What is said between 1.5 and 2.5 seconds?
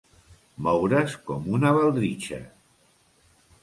una baldritxa.